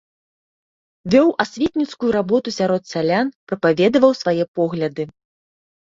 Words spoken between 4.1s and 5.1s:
свае погляды.